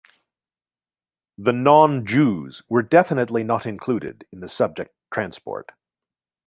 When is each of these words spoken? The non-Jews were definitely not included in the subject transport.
The 1.37 1.53
non-Jews 1.53 2.63
were 2.67 2.81
definitely 2.81 3.43
not 3.43 3.67
included 3.67 4.25
in 4.31 4.39
the 4.39 4.49
subject 4.49 4.95
transport. 5.13 5.73